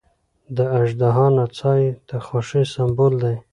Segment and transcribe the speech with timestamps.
[0.55, 3.35] د اژدها نڅا یې د خوښۍ سمبول دی.